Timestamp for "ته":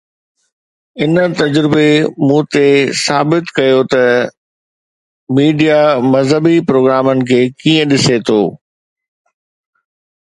3.91-4.03